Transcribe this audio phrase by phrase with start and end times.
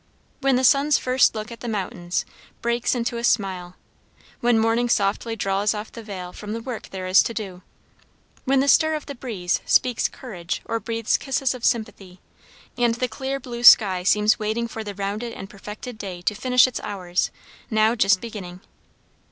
[0.39, 2.25] When the sun's first look at the mountains
[2.63, 3.75] breaks into a smile;
[4.39, 7.61] when morning softly draws off the veil from the work there is to do;
[8.45, 12.19] when the stir of the breeze speaks courage or breathes kisses of sympathy;
[12.79, 16.65] and the clear blue sky seems waiting for the rounded and perfected day to finish
[16.65, 17.29] its hours,
[17.69, 18.61] now just beginning.